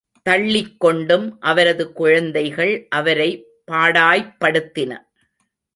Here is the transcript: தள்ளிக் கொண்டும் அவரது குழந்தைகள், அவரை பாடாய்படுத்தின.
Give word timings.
தள்ளிக் 0.23 0.79
கொண்டும் 0.79 1.39
அவரது 1.39 1.91
குழந்தைகள், 1.93 2.87
அவரை 2.89 3.45
பாடாய்படுத்தின. 3.71 4.97